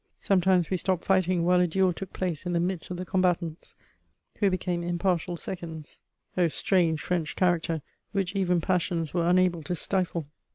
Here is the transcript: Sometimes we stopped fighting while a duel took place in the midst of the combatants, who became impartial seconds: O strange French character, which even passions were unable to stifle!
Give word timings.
Sometimes 0.19 0.71
we 0.71 0.77
stopped 0.77 1.05
fighting 1.05 1.45
while 1.45 1.59
a 1.59 1.67
duel 1.67 1.93
took 1.93 2.11
place 2.11 2.47
in 2.47 2.53
the 2.53 2.59
midst 2.59 2.89
of 2.89 2.97
the 2.97 3.05
combatants, 3.05 3.75
who 4.39 4.49
became 4.49 4.81
impartial 4.81 5.37
seconds: 5.37 5.99
O 6.35 6.47
strange 6.47 7.03
French 7.03 7.35
character, 7.35 7.83
which 8.11 8.33
even 8.35 8.61
passions 8.61 9.13
were 9.13 9.29
unable 9.29 9.61
to 9.61 9.75
stifle! 9.75 10.25